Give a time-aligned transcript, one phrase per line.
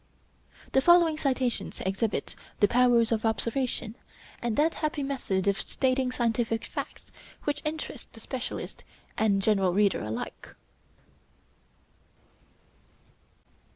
[0.71, 3.95] The following citations exhibit his powers of observation,
[4.41, 7.11] and that happy method of stating scientific facts
[7.43, 8.83] which interests the specialist
[9.15, 10.55] and general reader alike.